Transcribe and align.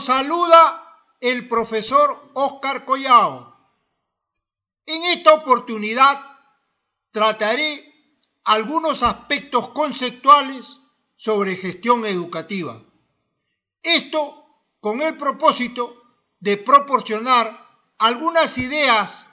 Saluda 0.00 0.82
el 1.20 1.48
profesor 1.48 2.30
Oscar 2.34 2.84
Collao. 2.84 3.56
En 4.84 5.04
esta 5.04 5.34
oportunidad 5.34 6.20
trataré 7.10 7.82
algunos 8.44 9.02
aspectos 9.02 9.68
conceptuales 9.68 10.80
sobre 11.16 11.56
gestión 11.56 12.04
educativa. 12.04 12.80
Esto 13.82 14.46
con 14.80 15.00
el 15.00 15.16
propósito 15.16 16.02
de 16.40 16.58
proporcionar 16.58 17.66
algunas 17.98 18.58
ideas 18.58 19.28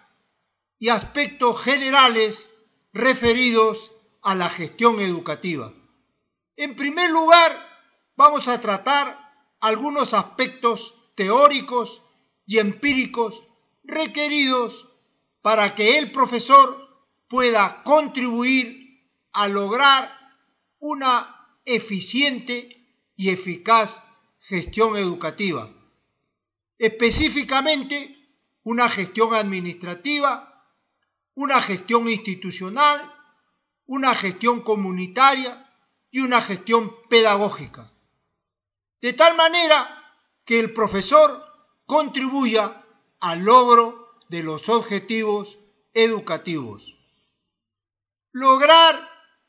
y 0.79 0.89
aspectos 0.89 1.61
generales 1.61 2.49
referidos 2.93 3.91
a 4.21 4.35
la 4.35 4.49
gestión 4.49 4.99
educativa. 4.99 5.71
En 6.55 6.75
primer 6.75 7.11
lugar, 7.11 7.51
vamos 8.15 8.47
a 8.47 8.59
tratar 8.61 9.22
algunos 9.63 10.13
aspectos 10.13 10.93
teóricos 11.15 12.01
y 12.45 12.59
empíricos 12.59 13.43
requeridos 13.85 14.89
para 15.41 15.73
que 15.73 15.99
el 15.99 16.11
profesor 16.11 16.67
pueda 17.29 17.81
contribuir 17.83 19.07
a 19.31 19.47
lograr 19.47 20.11
una 20.79 21.47
eficiente 21.63 22.85
y 23.15 23.29
eficaz 23.29 24.03
gestión 24.41 24.97
educativa. 24.97 25.71
Específicamente, 26.77 28.17
una 28.63 28.89
gestión 28.89 29.33
administrativa, 29.33 30.67
una 31.35 31.61
gestión 31.61 32.09
institucional, 32.09 33.01
una 33.85 34.13
gestión 34.13 34.59
comunitaria 34.59 35.69
y 36.11 36.19
una 36.19 36.41
gestión 36.41 36.93
pedagógica. 37.09 37.92
De 39.03 39.11
tal 39.11 39.35
manera 39.35 39.85
que 40.45 40.61
el 40.61 40.73
profesor 40.73 41.29
contribuya 41.85 42.85
al 43.19 43.41
logro 43.41 44.13
de 44.29 44.43
los 44.43 44.69
objetivos 44.69 45.57
educativos. 45.93 46.95
Lograr 48.31 48.97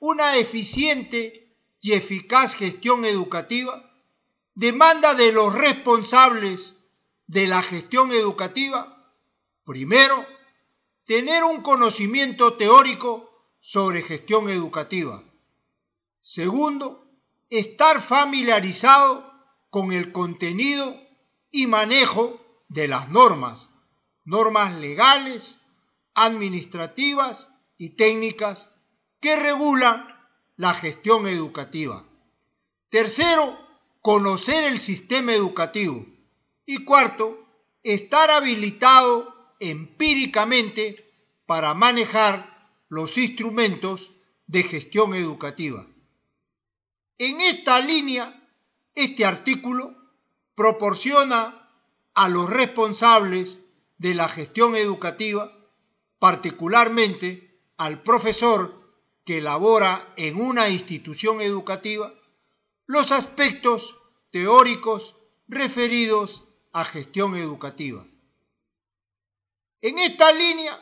una 0.01 0.39
eficiente 0.39 1.57
y 1.81 1.93
eficaz 1.93 2.57
gestión 2.57 3.05
educativa 3.05 3.81
demanda 4.57 5.15
de 5.15 5.31
los 5.31 5.55
responsables 5.55 6.75
de 7.29 7.47
la 7.47 7.63
gestión 7.63 8.11
educativa, 8.11 9.09
primero, 9.65 10.27
tener 11.07 11.45
un 11.45 11.63
conocimiento 11.63 12.55
teórico 12.55 13.31
sobre 13.61 14.03
gestión 14.03 14.51
educativa. 14.51 15.23
Segundo, 16.21 17.07
estar 17.51 18.01
familiarizado 18.01 19.33
con 19.75 19.91
el 19.91 20.13
contenido 20.13 20.97
y 21.51 21.67
manejo 21.67 22.41
de 22.69 22.87
las 22.87 23.09
normas, 23.09 23.71
normas 24.23 24.73
legales, 24.75 25.59
administrativas 26.15 27.49
y 27.77 27.97
técnicas 27.97 28.71
que 29.21 29.35
regulan 29.35 30.07
la 30.55 30.75
gestión 30.75 31.27
educativa. 31.27 32.05
Tercero, 32.89 33.59
conocer 34.01 34.63
el 34.63 34.79
sistema 34.79 35.33
educativo. 35.33 36.07
Y 36.65 36.85
cuarto, 36.85 37.45
estar 37.83 38.31
habilitado 38.31 39.57
empíricamente 39.59 41.05
para 41.47 41.75
manejar 41.75 42.71
los 42.89 43.19
instrumentos 43.19 44.13
de 44.47 44.63
gestión 44.63 45.15
educativa. 45.15 45.85
En 47.19 47.41
esta 47.41 47.81
línea, 47.81 48.41
este 48.95 49.25
artículo 49.25 49.95
proporciona 50.55 51.69
a 52.15 52.29
los 52.29 52.49
responsables 52.49 53.59
de 53.99 54.15
la 54.15 54.29
gestión 54.29 54.77
educativa, 54.77 55.53
particularmente 56.19 57.61
al 57.77 58.03
profesor 58.03 58.73
que 59.25 59.41
labora 59.41 60.13
en 60.17 60.41
una 60.41 60.69
institución 60.69 61.41
educativa, 61.41 62.13
los 62.87 63.11
aspectos 63.11 63.97
teóricos 64.31 65.17
referidos 65.49 66.45
a 66.73 66.85
gestión 66.85 67.37
educativa. 67.37 68.07
En 69.81 69.99
esta 69.99 70.33
línea, 70.33 70.79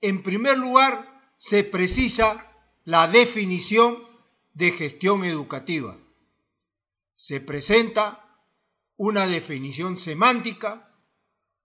en 0.00 0.22
primer 0.22 0.58
lugar, 0.58 1.08
se 1.38 1.64
precisa 1.64 2.52
la 2.84 3.06
definición 3.08 3.98
de 4.54 4.70
gestión 4.72 5.24
educativa. 5.24 5.96
Se 7.24 7.40
presenta 7.40 8.36
una 8.96 9.28
definición 9.28 9.96
semántica, 9.96 10.92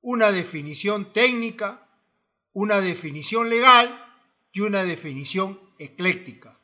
una 0.02 0.32
definición 0.32 1.12
técnica, 1.12 1.90
una 2.54 2.80
definición 2.80 3.50
legal 3.50 3.90
y 4.52 4.62
una 4.62 4.84
definición 4.84 5.60
ecléctica. 5.80 6.62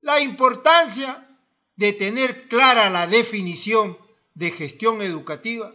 La 0.00 0.20
importancia 0.20 1.38
de 1.76 1.92
tener 1.92 2.48
clara 2.48 2.90
la 2.90 3.06
definición 3.06 3.96
de 4.34 4.50
gestión 4.50 5.00
educativa 5.00 5.72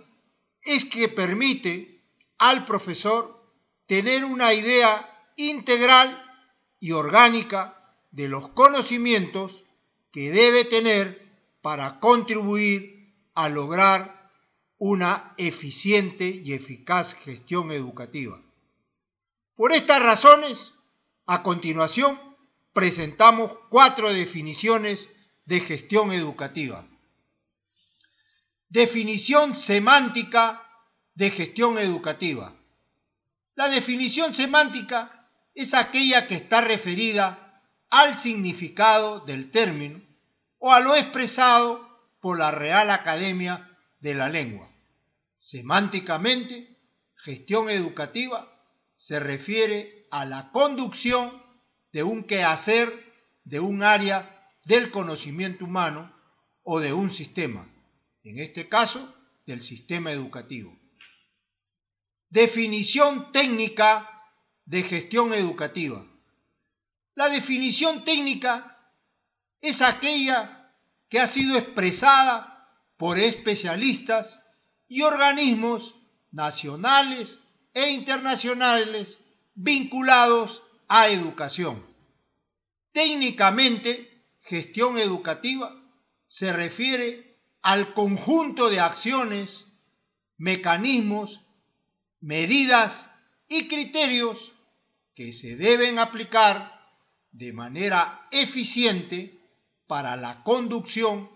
es 0.62 0.84
que 0.84 1.08
permite 1.08 2.03
al 2.38 2.66
profesor 2.66 3.34
tener 3.86 4.25
una 4.25 4.53
idea 4.53 5.09
integral 5.38 6.22
y 6.81 6.92
orgánica 6.92 7.96
de 8.12 8.28
los 8.28 8.50
conocimientos 8.50 9.63
que 10.12 10.31
debe 10.31 10.66
tener 10.66 11.22
para 11.63 11.97
contribuir 12.01 13.16
a 13.35 13.47
lograr 13.47 14.29
una 14.78 15.34
eficiente 15.38 16.41
y 16.44 16.51
eficaz 16.51 17.16
gestión 17.16 17.72
educativa. 17.72 18.40
Por 19.56 19.72
estas 19.72 20.03
razones, 20.03 20.74
a 21.25 21.41
continuación, 21.41 22.19
presentamos 22.74 23.57
cuatro 23.69 24.12
definiciones 24.12 25.07
de 25.46 25.62
gestión 25.62 26.12
educativa. 26.12 26.85
Definición 28.68 29.56
semántica 29.56 30.62
de 31.16 31.31
gestión 31.31 31.78
educativa. 31.78 32.53
La 33.56 33.69
definición 33.69 34.35
semántica 34.35 35.30
es 35.56 35.74
aquella 35.74 36.28
que 36.28 36.35
está 36.35 36.59
referida 36.59 37.62
al 37.90 38.18
significado 38.19 39.22
del 39.22 39.50
término 39.50 40.01
o 40.66 40.72
a 40.72 40.79
lo 40.79 40.96
expresado 40.96 41.85
por 42.22 42.40
la 42.40 42.50
Real 42.50 42.90
Academia 42.90 43.69
de 44.00 44.13
la 44.16 44.29
Lengua. 44.29 44.72
Semánticamente, 45.35 46.79
gestión 47.18 47.69
educativa 47.69 48.50
se 48.96 49.19
refiere 49.19 50.07
a 50.09 50.24
la 50.24 50.51
conducción 50.51 51.29
de 51.91 52.03
un 52.03 52.24
quehacer 52.24 52.90
de 53.44 53.59
un 53.59 53.84
área 53.84 54.50
del 54.63 54.90
conocimiento 54.90 55.66
humano 55.66 56.16
o 56.63 56.80
de 56.80 56.94
un 56.94 57.12
sistema, 57.12 57.69
en 58.24 58.40
este 58.40 58.69
caso 58.69 59.13
del 59.45 59.62
sistema 59.62 60.13
educativo. 60.13 60.74
Definición 62.30 63.34
técnica 63.34 64.09
de 64.63 64.81
gestión 64.84 65.34
educativa. 65.34 66.07
La 67.16 67.28
definición 67.28 68.06
técnica 68.06 68.72
es 69.63 69.81
aquella 69.81 70.69
que 71.09 71.19
ha 71.19 71.25
sido 71.25 71.57
expresada 71.57 72.69
por 72.97 73.18
especialistas 73.18 74.44
y 74.90 75.01
organismos 75.01 75.96
nacionales 76.31 77.41
e 77.74 77.91
internacionales 77.91 79.19
vinculados 79.56 80.63
a 80.90 81.07
educación. 81.07 81.81
Técnicamente, 82.91 84.25
gestión 84.42 84.98
educativa 84.98 85.74
se 86.27 86.51
refiere 86.51 87.39
al 87.62 87.94
conjunto 87.94 88.69
de 88.69 88.81
acciones, 88.81 89.68
mecanismos, 90.38 91.39
medidas 92.19 93.10
y 93.48 93.69
criterios 93.69 94.51
que 95.15 95.31
se 95.31 95.56
deben 95.56 96.00
aplicar 96.00 96.69
de 97.31 97.54
manera 97.54 98.27
eficiente 98.30 99.39
para 99.94 100.16
la 100.16 100.42
conducción 100.42 101.30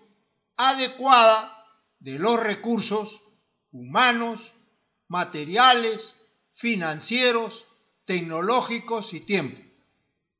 adecuada 0.55 1.63
de 1.99 2.17
los 2.17 2.39
recursos 2.39 3.21
humanos, 3.71 4.55
materiales, 5.07 6.15
financieros, 6.53 7.67
tecnológicos 8.05 9.13
y 9.13 9.19
tiempo. 9.19 9.61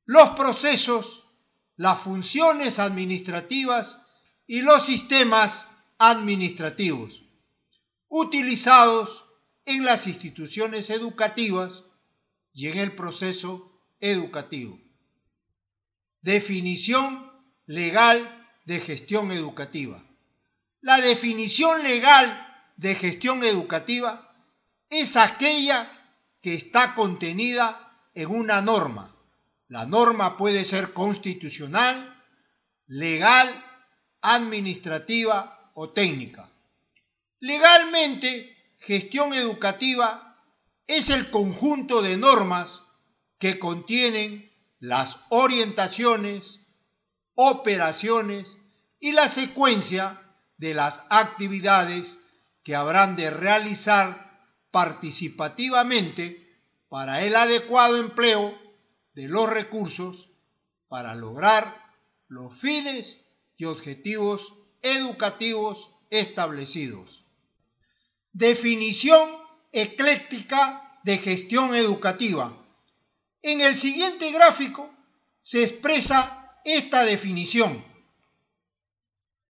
Los 0.06 0.30
procesos 0.30 1.25
las 1.75 2.02
funciones 2.02 2.80
administrativas 2.80 4.02
y 4.48 4.62
los 4.62 4.84
sistemas 4.84 5.68
administrativos 6.00 7.22
utilizados 8.08 9.25
en 9.63 9.86
las 9.86 10.08
instituciones 10.08 10.90
educativas 10.90 11.84
y 12.52 12.66
en 12.66 12.80
el 12.80 12.96
proceso 12.96 13.80
educativo. 14.00 14.80
Definición 16.24 17.26
legal 17.68 18.48
de 18.66 18.80
gestión 18.80 19.31
educativa. 19.31 20.02
La 20.81 21.00
definición 21.00 21.84
legal 21.84 22.46
de 22.78 22.96
gestión 22.96 23.44
educativa 23.44 24.34
es 24.90 25.16
aquella 25.18 25.92
que 26.42 26.56
está 26.56 26.96
contenida 26.96 27.94
en 28.16 28.30
una 28.30 28.62
norma. 28.62 29.14
La 29.68 29.86
norma 29.86 30.38
puede 30.38 30.64
ser 30.64 30.94
constitucional, 30.94 32.24
legal, 32.88 33.64
administrativa 34.22 35.72
o 35.74 35.90
técnica. 35.90 36.50
Legalmente, 37.40 38.56
gestión 38.80 39.34
educativa 39.34 40.42
es 40.88 41.10
el 41.10 41.30
conjunto 41.30 42.02
de 42.02 42.18
normas 42.18 42.84
que 43.40 43.60
contienen 43.60 44.50
las 44.80 45.20
orientaciones, 45.30 46.62
operaciones 47.39 48.57
y 49.00 49.12
la 49.12 49.28
secuencia 49.28 50.19
de 50.57 50.74
las 50.74 51.04
actividades 51.10 52.19
que 52.63 52.75
habrán 52.75 53.16
de 53.16 53.30
realizar 53.30 54.42
participativamente 54.72 56.60
para 56.89 57.24
el 57.24 57.36
adecuado 57.36 57.98
empleo 57.98 58.57
de 59.13 59.28
los 59.28 59.50
recursos 59.50 60.30
para 60.88 61.13
lograr 61.13 61.75
los 62.28 62.60
fines 62.60 63.18
y 63.56 63.66
objetivos 63.66 64.54
educativos 64.81 65.92
establecidos. 66.10 67.24
Definición 68.34 69.30
ecléctica 69.72 71.00
de 71.04 71.19
gestión 71.19 71.75
educativa. 71.75 72.57
En 73.44 73.62
el 73.62 73.78
siguiente 73.78 74.31
gráfico 74.31 74.89
se 75.44 75.63
expresa 75.63 76.37
esta 76.68 77.04
definición 77.04 77.81